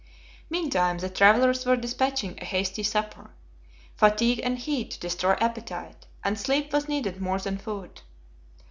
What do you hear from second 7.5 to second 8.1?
food.